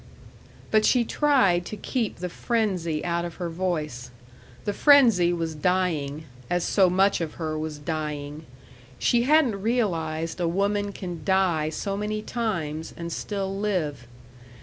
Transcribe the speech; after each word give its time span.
But 0.71 0.83
she 0.83 1.05
tried 1.05 1.63
to 1.67 1.77
keep 1.77 2.15
the 2.15 2.27
frenzy 2.29 3.05
out 3.05 3.23
of 3.23 3.35
her 3.35 3.49
voice. 3.51 4.09
The 4.65 4.73
frenzy 4.73 5.31
was 5.31 5.53
dying, 5.53 6.23
as 6.49 6.63
so 6.63 6.89
much 6.89 7.21
of 7.21 7.35
her 7.35 7.55
was 7.55 7.77
dying. 7.77 8.47
She 8.97 9.25
hadn't 9.25 9.61
realized 9.61 10.39
a 10.39 10.47
woman 10.47 10.91
can 10.91 11.23
die 11.23 11.69
so 11.69 11.95
many 11.95 12.23
times 12.23 12.95
and 12.97 13.13
still 13.13 13.55
live. 13.55 14.07